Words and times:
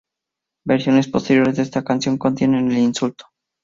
Versiones 0.65 1.07
posteriores 1.07 1.57
de 1.57 1.61
esta 1.61 1.83
canción 1.83 2.17
contienen 2.17 2.71
el 2.71 2.79
insulto. 2.79 3.25